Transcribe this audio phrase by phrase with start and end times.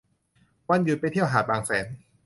[0.69, 1.85] วันหยุดไปเที่ยวหาดบางแสน